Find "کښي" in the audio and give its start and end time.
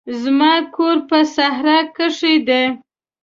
1.95-2.35